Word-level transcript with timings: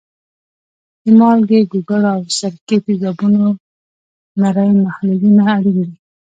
د 1.03 1.05
مالګې، 1.19 1.59
ګوګړو 1.71 2.09
او 2.15 2.21
سرکې 2.39 2.77
تیزابونو 2.85 3.45
نری 4.41 4.71
محلولونه 4.85 5.41
اړین 5.55 5.77
دي. 5.85 5.95